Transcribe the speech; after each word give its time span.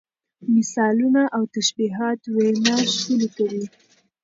مثالونه 0.55 1.21
او 1.35 1.43
تشبیهات 1.55 2.19
وینا 2.35 2.77
ښکلې 2.93 3.27
کوي. 3.37 3.65